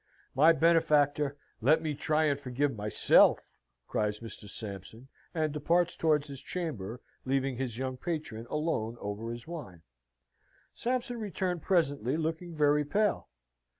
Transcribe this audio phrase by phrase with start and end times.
[0.33, 4.49] "My benefactor, let me try and forgive myself!" cries Mr.
[4.49, 9.83] Sampson, and departed towards his chamber, leaving his young patron alone over his wine.
[10.73, 13.29] Sampson returned presently, looking very pale.